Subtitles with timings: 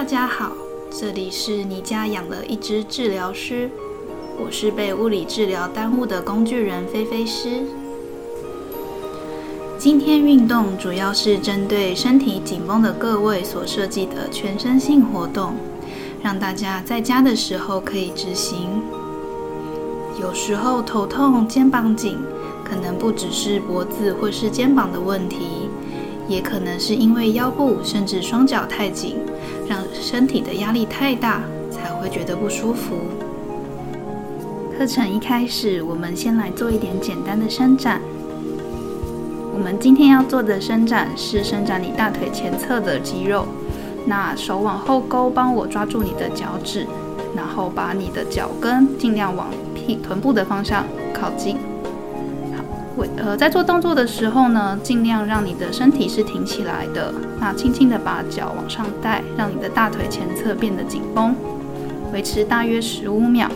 [0.00, 0.52] 大家好，
[0.90, 3.68] 这里是你家养了一只治疗师，
[4.42, 7.60] 我是被物理治疗耽误的工具人菲菲师。
[9.76, 15.52] 今天运动主要是针对身体紧绷的各位所设计的全身性活动，
[16.22, 18.82] 让大家在家的时候可以执行。
[20.18, 22.16] 有时候头痛、肩膀紧，
[22.64, 25.68] 可能不只是脖子或是肩膀的问题。
[26.26, 29.16] 也可能是因为腰部甚至双脚太紧，
[30.00, 32.96] 身体的压力太大，才会觉得不舒服。
[34.76, 38.00] 课程一开始，我们先来做一点简单的伸展。
[39.52, 43.44] 我们今天要做的伸展是伸展你大腿前侧的肌肉。
[44.06, 46.86] 那手往后勾，帮我抓住你的脚趾，
[47.36, 51.58] 然后把你的脚跟尽量往屁臀部的方向靠近。
[53.16, 57.12] 呃，在做动作的时候呢，尽量让你的身体是挺起来的。
[57.40, 61.34] 那轻轻的把脚往上带，让你的大腿前侧变得紧绷，
[62.12, 63.48] 维持大约十五秒。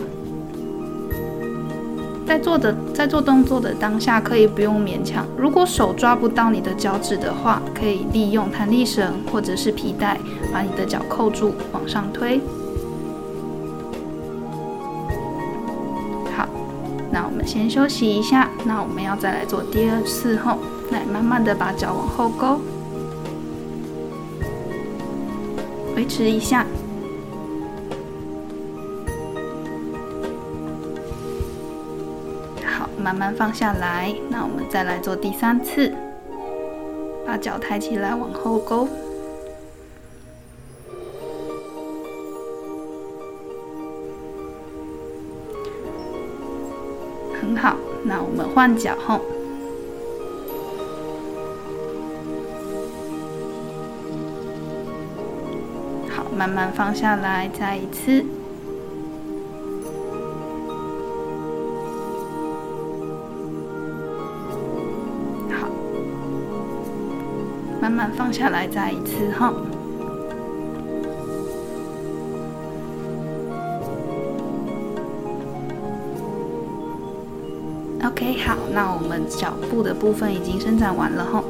[2.25, 5.25] 在做的在做动作的当下，可以不用勉强。
[5.37, 10.17] 如果手抓不到你的脚趾的话，可以利用弹力绳或者是皮带，
[10.51, 12.41] 把你的脚扣住，往上推。
[17.45, 20.57] 先休息一下，那我们要再来做第二次后，
[20.91, 22.59] 来慢慢的把脚往后勾，
[25.95, 26.65] 维持一下，
[32.65, 34.13] 好，慢慢放下来。
[34.29, 35.93] 那我们再来做第三次，
[37.25, 38.87] 把脚抬起来往后勾。
[48.55, 49.19] 换脚后，
[56.09, 58.23] 好，慢慢放下来，再一次，
[65.51, 65.67] 好，
[67.81, 69.53] 慢慢放下来，再一次哈。
[78.75, 81.45] 那我们脚部的部分已经伸展完了吼。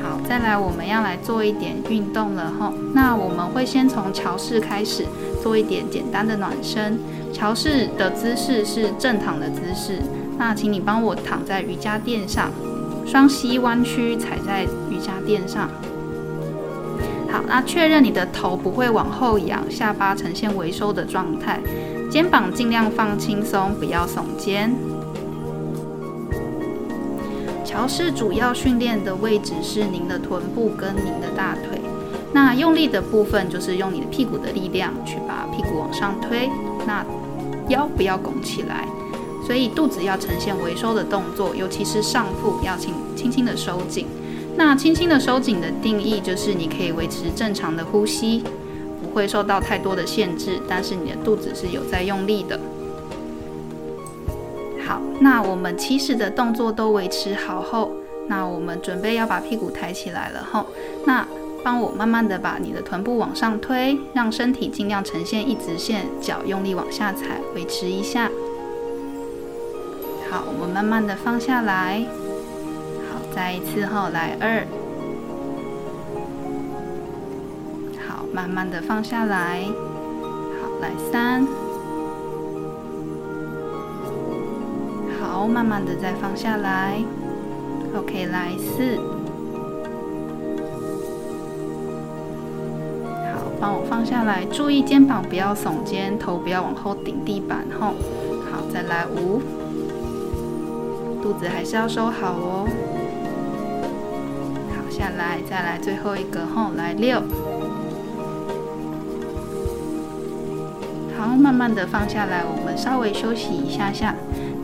[0.00, 2.72] 好，再来我们要来做一点运动了吼。
[2.94, 5.04] 那我们会先从桥式开始
[5.42, 6.96] 做一点简单的暖身。
[7.32, 9.98] 桥式的姿势是正躺的姿势。
[10.38, 12.52] 那请你帮我躺在瑜伽垫上，
[13.04, 15.68] 双膝弯曲踩在瑜伽垫上。
[17.30, 21.58] 好，那确认你的头不会往后仰，下巴呈现微收的状态。
[22.10, 24.74] 肩膀尽量放轻松，不要耸肩。
[27.64, 31.78] 桥式主要训练的位置是您的臀部跟您的大腿。
[32.32, 36.48] 那用力的部分就是用你的屁股的力量去把屁股往上推，
[36.86, 37.04] 那
[37.68, 38.88] 腰不要拱起来，
[39.46, 44.06] 所以肚子要呈现微收的动作，尤其是上腹要轻轻轻的收紧。
[44.56, 48.42] 那轻轻的收紧的定义就是你可以维持正常的呼吸。
[49.18, 52.56] 会受到太多的限制，但是你的肚子是有在用力的。
[54.86, 57.90] 好，那我们起始的动作都维持好后，
[58.28, 60.66] 那我们准备要把屁股抬起来了后，
[61.04, 61.26] 那
[61.64, 68.30] 帮我慢慢的把你的臀部往上推，让身体尽量呈现一直线，脚用力往下踩，维持一下。
[70.30, 72.06] 好，我们慢慢的放下来。
[73.10, 74.64] 好，再一次后来二。
[78.32, 79.64] 慢慢的放下来，
[80.60, 81.46] 好，来三，
[85.20, 87.02] 好，慢慢的再放下来
[87.96, 88.96] ，OK，来四，
[93.32, 97.94] 好，帮我放下来，注意肩膀不要耸肩，头不要往后顶地板吼，
[98.50, 99.40] 好，再来五，
[101.22, 102.68] 肚子还是要收好哦，
[104.70, 107.20] 好，下来，再来最后一个吼，来六。
[111.48, 114.14] 慢慢的放下来，我们稍微休息一下下。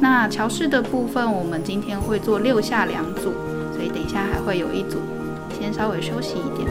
[0.00, 3.32] 那桥式的部分，我们今天会做六下两组，
[3.72, 4.98] 所以等一下还会有一组，
[5.58, 6.68] 先稍微休息一点。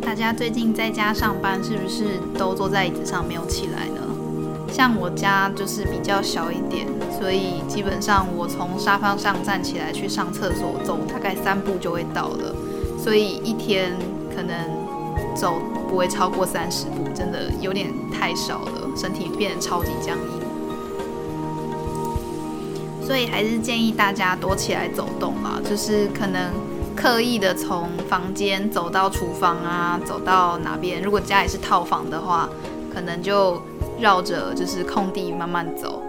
[0.00, 2.04] 大家最近在家上班，是不是
[2.38, 4.00] 都坐在椅子上没有起来呢？
[4.70, 6.86] 像我家就是比较小一点，
[7.18, 12.54] 所以基本上我从沙发上站起来去上厕所，走大概三步就会到了，
[12.96, 13.90] 所以一天
[14.32, 14.54] 可能
[15.34, 15.60] 走。
[15.90, 20.24] 不会超过三十步，真的有点太少了，身体变得超级僵硬。
[23.04, 26.52] 所以还是建议大家多起来走动吧，就是可能
[26.94, 31.02] 刻意的从房间走到厨房啊，走到哪边。
[31.02, 32.48] 如果家里是套房的话，
[32.94, 33.60] 可能就
[33.98, 36.04] 绕着就是空地慢慢走，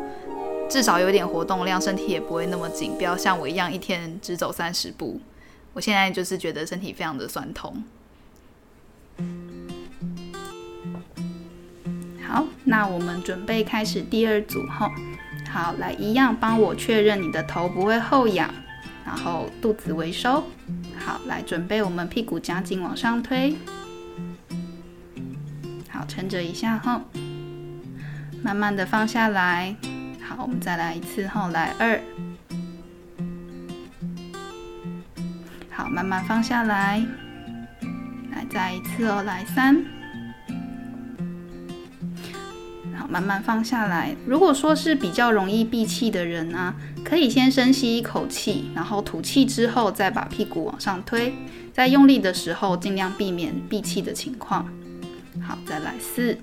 [0.69, 2.93] 至少有点活动量，身体也不会那么紧。
[2.97, 5.19] 不要像我一样一天只走三十步。
[5.73, 7.83] 我现在就是觉得身体非常的酸痛。
[12.31, 14.89] 好，那我们准备开始第二组哈。
[15.49, 18.49] 好，来一样帮我确认你的头不会后仰，
[19.05, 20.41] 然后肚子微收。
[20.97, 23.57] 好，来准备我们屁股夹紧往上推。
[25.89, 27.01] 好，撑着一下哈，
[28.41, 29.75] 慢慢的放下来。
[30.25, 31.99] 好，我们再来一次后，来二。
[35.69, 37.05] 好，慢慢放下来。
[38.31, 39.83] 来，再一次哦，来三。
[42.97, 44.15] 好，慢慢放下来。
[44.25, 46.73] 如果说是比较容易闭气的人呢？
[47.03, 51.33] 可以先深吸一口气，然后吐气之后再把屁股往上推，
[51.73, 54.67] 在用力的时候尽量避免闭气的情况。
[55.41, 56.37] 好，再来四，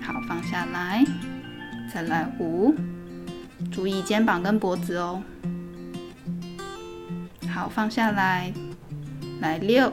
[0.00, 1.04] 好放下来，
[1.92, 2.74] 再来五，
[3.72, 5.22] 注意肩膀跟脖子哦。
[7.52, 8.52] 好放下来，
[9.40, 9.92] 来六，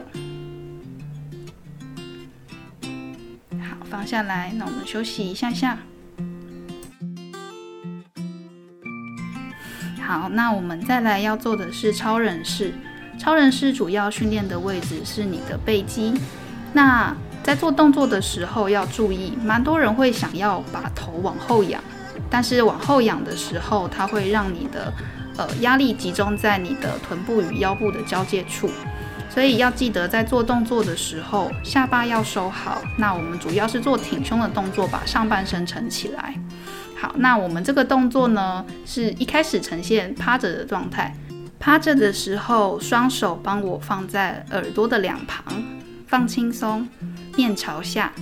[3.94, 5.78] 放下来，那我们休息一下下。
[10.04, 12.74] 好，那我们再来要做的是超人式。
[13.20, 16.12] 超人式主要训练的位置是你的背肌。
[16.72, 21.80] 那在做动作的时候要注意，蛮多人会想要把头往后仰，
[22.28, 24.92] 但是往后仰的时候，它会让你的
[25.36, 28.68] 呃压力集中在你的臀部与腰部的交界处，
[29.34, 32.80] 所以要记得在做动作的时候，下巴要收好。
[32.96, 36.32] 那我们主要是做挺胸的动作，把上半身撑起来。
[36.96, 41.12] 好，那我们这个动作呢，是一开始呈现趴着的状态。
[41.58, 45.42] 趴着的时候，双手帮我放在耳朵的两旁，
[46.06, 46.88] 放轻松，
[47.36, 48.12] 面朝下。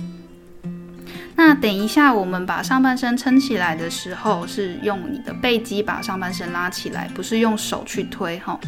[1.35, 8.59] 那等一下，我们把上半身撑起来的时候，是用你的背肌把上半身拉起来，不是用手去推哈。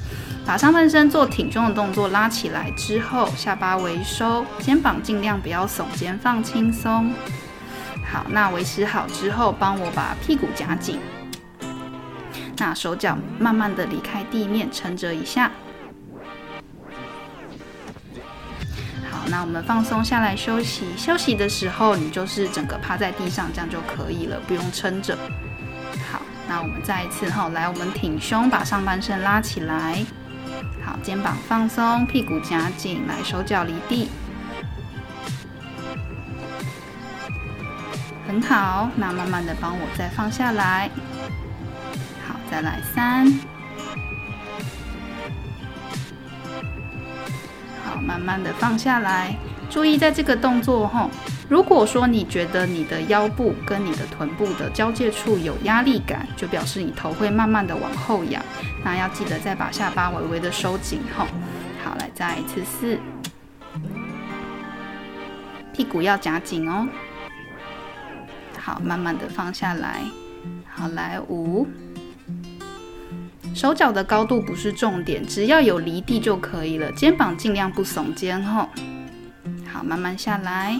[0.45, 7.13] 把上半身做挺胸的动作，拉起来之后，下巴微收，肩膀尽量不要耸肩，放轻松。
[8.11, 10.99] 好，那维持好之后，帮我把屁股夹紧。
[12.57, 15.51] 那手脚慢慢的离开地面，撑着一下。
[19.35, 20.85] 那我们放松下来休息。
[20.95, 25.13] 休息的时候，你就是整个趴在地上，这样就可以了，不用撑着。
[26.09, 30.05] 好，那我们再一次哈，来，我们挺胸，把上半身拉起来。
[30.85, 34.09] 好，肩膀放松，屁股夹紧，来，手脚离地。
[38.25, 40.89] 很好，那慢慢的帮我再放下来。
[42.25, 43.27] 好，再来三。
[48.05, 49.35] 慢慢的放下来。
[49.67, 51.09] 注意在这个动作哈，
[51.49, 58.41] 如果说你觉得你的腰部跟你的臀部的交界处有压力感，就表示你头会慢慢的往后仰。
[58.83, 61.27] 那要记得再把下巴微微的收紧哈。
[61.83, 62.99] 好，来再一次四。
[65.73, 66.87] 屁股要夹紧哦。
[68.59, 70.03] 好，慢慢的放下来。
[70.67, 71.67] 好，来五，
[73.55, 76.91] 手脚的高度不是重点，只要有离地就可以了。
[76.91, 78.69] 肩膀尽量不耸肩哈。
[79.71, 80.77] 好，慢慢下来。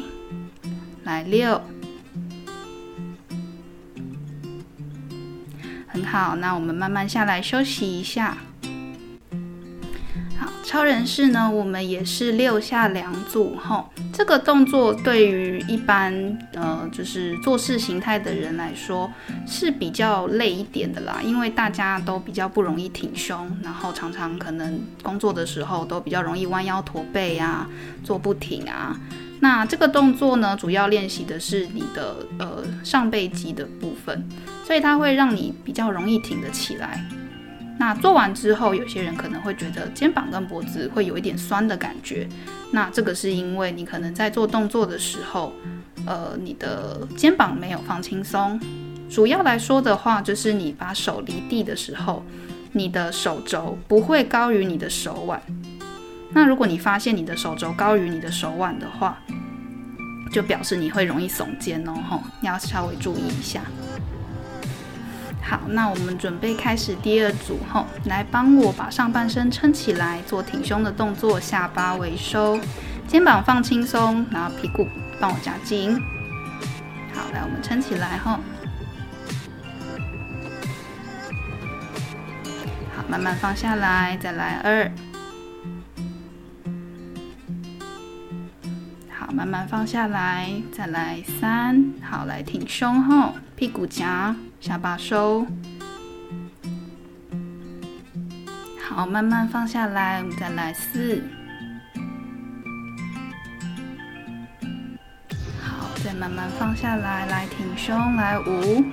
[1.06, 1.62] 来六，
[5.88, 6.36] 很好。
[6.36, 8.38] 那我们慢慢下来休息一下。
[10.66, 13.88] 超人式呢，我们也是六下两组哈。
[14.12, 16.12] 这个动作对于一般
[16.54, 19.10] 呃就是做事形态的人来说
[19.46, 27.70] 是比较累一点的啦，因为大家都比较不容易挺胸，然后常常可能工作的时候都比较容易弯腰驼背啊，
[28.04, 29.00] 坐不挺啊。
[29.42, 34.28] 那这个动作呢，主要练习的是你的呃上背肌的部分，
[34.66, 37.06] 所以它会让你比较容易挺得起来。
[37.86, 42.28] 那做完之后，有些人可能会觉得肩膀跟脖子会有一点酸的感觉。
[42.72, 45.54] 那这个是因为你可能在做动作的时候，
[46.08, 48.60] 呃，你的肩膀没有放轻松。
[49.08, 52.26] 主要来说的话，就是你把手离地的时候，
[52.72, 55.40] 你的手肘不会高于你的手腕。
[56.32, 59.20] 那如果你发现你的手肘高于你的手腕的话，
[60.32, 63.62] 就表示你会容易耸肩哦，吼，你要稍微注意一下。
[65.48, 72.60] 好，那我们准备开始第二组吼，来帮我把上半身撑起来，做挺胸的动作，下巴微收，
[73.08, 74.88] 肩膀放轻松，然后屁股
[75.20, 76.02] 帮我夹紧。
[77.14, 78.40] 好，来我们撑起来吼。
[82.96, 84.92] 好，慢慢放下来，再来二。
[89.36, 91.92] 慢慢放下来，再来三。
[92.02, 95.46] 好，来挺胸后，屁股夹，下巴收。
[98.82, 101.22] 好，慢慢放下来，我们再来四。
[105.62, 108.86] 好，再慢慢放下来，来挺胸，来五。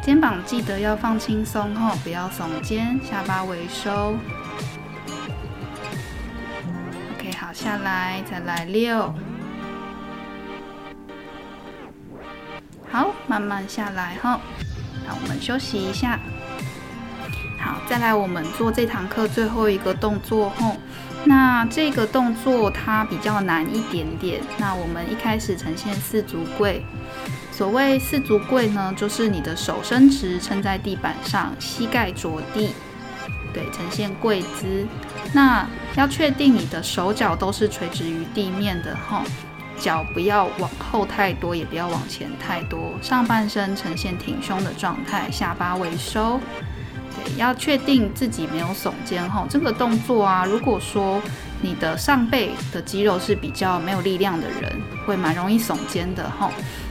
[0.00, 4.16] 肩膀记得要放轻松后，不要耸肩，下巴微收。
[7.16, 9.12] OK，好，下来，再来六。
[12.98, 14.40] 好，慢慢下来哈。
[15.06, 16.18] 那我们休息一下。
[17.56, 20.76] 好，再来我们做这堂课最后一个动作后，
[21.24, 24.40] 那这个动作它比较难一点点。
[24.58, 26.84] 那我们一开始呈现四足跪。
[27.52, 32.74] 所谓四足跪呢，就是你的手伸直撑在地板上，膝盖着地，
[33.54, 34.84] 对，呈现跪姿。
[35.32, 35.64] 那
[35.94, 39.22] 要确定你的手脚都是垂直于地面的哈，
[39.80, 42.92] 脚不要往后太多，也不要往前太多。
[43.00, 46.40] 上半身呈现挺胸的状态，下巴微收。
[47.16, 49.46] 对，要确定自己没有耸肩吼。
[49.48, 51.20] 这个动作啊，如果说
[51.60, 54.72] 你的上背的肌肉是比较没有力量的人，
[55.06, 56.50] 会蛮容易耸肩的吼。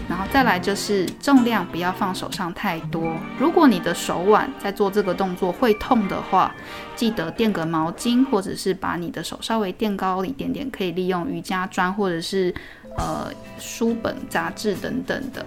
[0.10, 3.14] 然后再来就是重量不要放手上太多。
[3.38, 6.54] 如果你的手腕在做这个动作会痛的话，
[6.96, 12.56] 记得垫个毛巾，或者是把你的手稍微垫高一点点，可以利用瑜伽砖或者是
[12.98, 15.46] 呃书本、杂志等等的。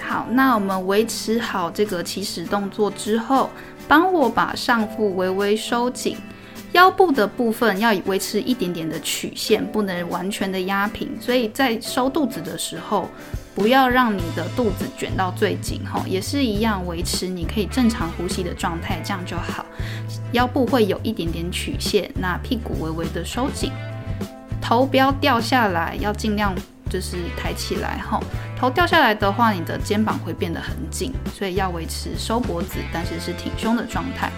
[0.00, 3.50] 好，那我们维持好这个起始动作之后，
[3.86, 6.16] 帮我把上腹微微收紧。
[6.72, 11.10] 腰部的部分要维持一点点的曲线，不能完全的压平。
[11.20, 13.08] 所以在收肚子的时候，
[13.54, 19.64] 不要让你的肚子卷到最紧，哈，也是一样维持你可以正常呼吸的状态，这样就好。
[20.32, 23.72] 腰部会有一点点曲线，那屁股微微的收紧，
[24.60, 26.54] 头不要掉下来，要尽量
[26.90, 28.20] 就是抬起来，哈。
[28.56, 34.30] 头掉下来的话，你的肩膀会变得很紧，所以要维持收脖子，但是是挺胸的状态。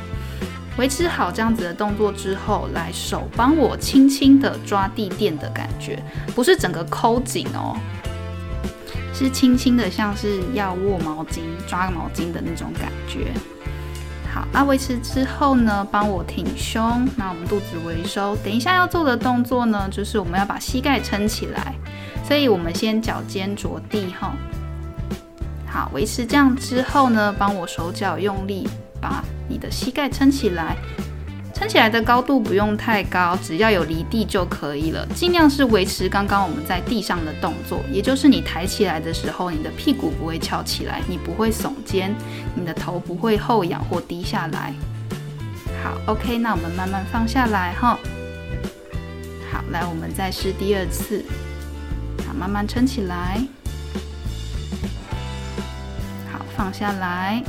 [0.81, 6.03] 维持好这样子的动作之后，来手帮我轻轻的抓地垫的感觉，
[6.35, 7.77] 不是整个抠紧哦，
[9.13, 13.31] 是轻轻的，像是要握毛巾、抓毛巾的那种感觉。
[14.33, 18.35] 好，那维持之后呢，帮我挺胸，那我们肚子微收。
[18.37, 21.75] 等一下要做的动作呢，就是我们要把膝盖撑起来，
[22.27, 24.35] 所以我们先脚尖着地哈。
[25.67, 28.67] 好，维持这样之后呢，帮我手脚用力
[28.99, 29.23] 把。
[29.51, 30.77] 你的膝盖撑起来，
[31.53, 35.05] 撑起来的高度不用太高，只要有离地就可以了。
[35.15, 42.15] 尽量是维持刚刚我们在地上的动作，也就是你抬起来的时候，你的屁股不会翘起来，你不会耸肩，
[42.55, 44.73] 你的头不会后仰或低下来。
[45.83, 47.99] 好，OK，那我们慢慢放下来哈。
[49.53, 51.25] 好，来，我们再试第二次。
[52.27, 53.41] 好，慢慢撑起来。
[56.33, 57.43] 好，放下来。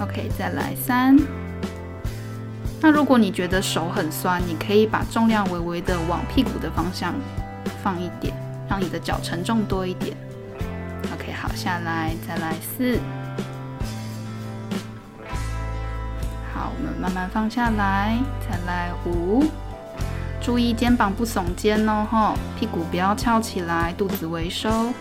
[0.00, 1.16] OK，再来三。
[2.82, 7.14] 那如果你觉得手很酸，你可以把重量微微的往屁股的方向
[7.82, 8.34] 放一点，
[8.68, 10.14] 让你的脚承重多一点。
[11.14, 12.98] OK，好，下来再来四。
[16.52, 19.44] 好，我们慢慢放下来，再来五。
[20.42, 24.92] 注意肩膀不耸肩哦，哈，屁股不要翘起来，肚子微收。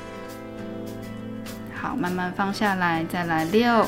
[1.73, 3.85] 好，慢慢放下来，再来六。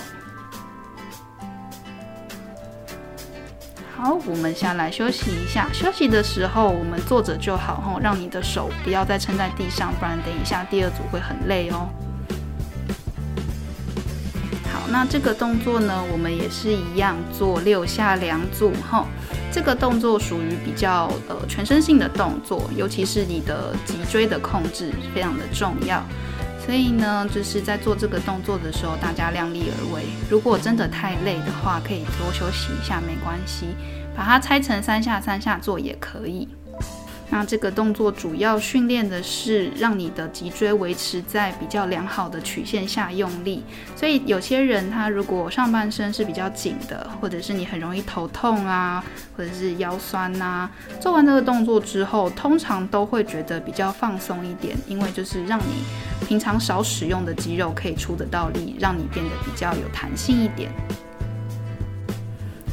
[3.98, 5.68] 好，我们下来休息一下。
[5.74, 11.90] 休息的时候，我们坐着就好，吼，让你的手不要再撑在地上，不然等一下第二组会很累哦。
[14.72, 19.08] 好，那这个动作呢，我们也是一样做六下两组，吼。
[19.52, 26.04] 这个动作属于比较呃全身性的动作，尤其是你的脊椎的控制非常的重要。
[26.68, 30.04] 所以呢，就是在做这个动作的时候，大家量力而为。
[30.30, 33.68] 如果真的太累的话，可以多休息一下，没关系。
[34.14, 36.46] 把它拆成三下三下做也可以。
[37.30, 43.64] 那这个动作主要训练的是让你的脊椎维持在比较良好的曲线下用力。
[43.96, 49.04] 所以有些人他如果上半身是比较紧的，或者是你很容易头痛啊，
[49.36, 50.70] 或者是腰酸呐，
[51.02, 60.72] 做完这个动作之后，通常都会觉得比较放松一点，因为就是让你平常少使用的肌肉可以出得到力，让你变得比较有弹性一点。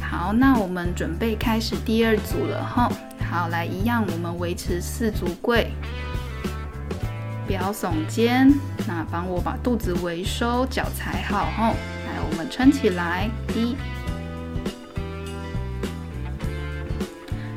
[0.01, 2.89] 好，那我们准备开始第二组了哈。
[3.35, 5.69] 好，来一样，我们维持四足跪，
[7.45, 8.49] 不要耸肩。
[8.87, 11.73] 那帮我把肚子回收，脚踩好后，
[12.07, 13.75] 来我们撑起来一。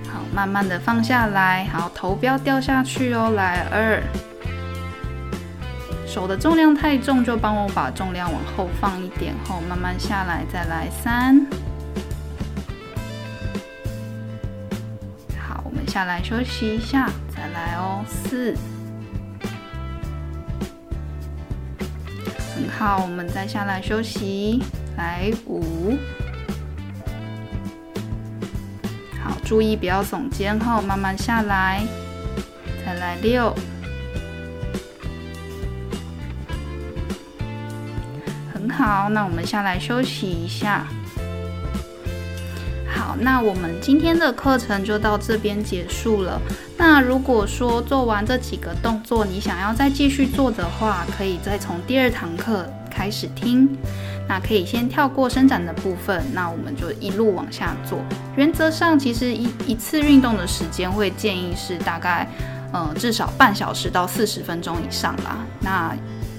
[0.09, 3.31] 好，慢慢的放下来，好，头不要掉下去哦。
[3.37, 4.03] 来二，
[6.09, 11.47] 手的重量太重，就帮我把重量往后放一点，后慢慢下来，再来三。
[15.89, 18.55] 下来休息一下，再来哦，四。
[22.55, 24.63] 很好，我们再下来休息，
[24.97, 25.97] 来五。
[29.23, 31.83] 好注意不要耸肩后，慢慢下来，
[32.85, 33.55] 再来六，
[38.53, 39.09] 很好。
[39.09, 40.87] 那我们下来休息一下。
[43.21, 46.41] 那我们今天的课程就到这边结束了。
[46.77, 53.69] 那如果说做完这几个动作，你想要再继续做的话，可以再从第二堂课开始听。
[54.29, 57.99] 那可以先跳过伸展的部分，那我们就一路往下做。
[58.37, 62.29] 原则上，其实一一次运动的时间会建议是大概，
[62.71, 65.39] 呃，至少半小时到四十分钟以上啦。
[65.61, 65.97] 那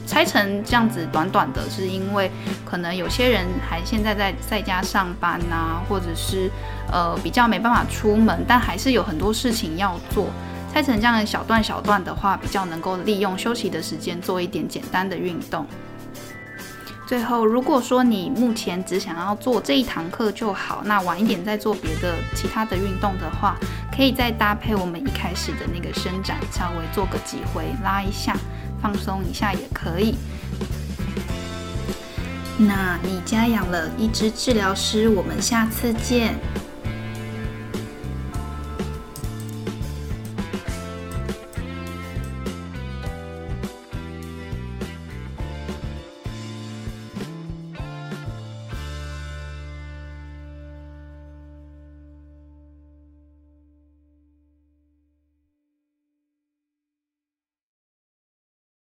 [0.10, 2.32] 拆成这样子短短的，是因为
[2.66, 6.50] 可能有些人还现在在在家上班呐，或者是
[6.92, 10.26] 呃比较没办法出门，但还是有很多事情要做。
[10.74, 15.66] 拆成这样的小段小段的话，比较能够利用休息的时间做一点简单的运动。
[17.08, 23.56] 最后，如果说你目前只想要做这一堂课就好，那晚一点再做别的其他的运动的话，
[23.96, 28.36] 可以再搭配我们一开始的那个伸展，稍微做个几回，拉一下，
[28.82, 30.16] 放松一下也可以。
[32.58, 36.36] 那你家养了一只治疗师，我们下次见。